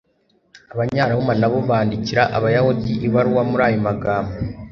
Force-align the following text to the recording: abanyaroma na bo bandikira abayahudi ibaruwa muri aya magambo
abanyaroma 0.73 1.31
na 1.41 1.47
bo 1.51 1.59
bandikira 1.69 2.23
abayahudi 2.37 2.91
ibaruwa 3.07 3.41
muri 3.49 3.63
aya 3.67 3.79
magambo 3.87 4.33